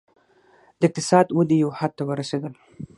[0.79, 2.53] د اقتصادي ودې یو حد ته ورسېدل.